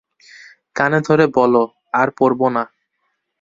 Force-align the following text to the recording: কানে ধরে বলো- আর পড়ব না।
কানে 0.75 0.99
ধরে 1.01 1.25
বলো- 1.27 1.71
আর 1.93 2.07
পড়ব 2.17 2.41
না। 2.49 2.63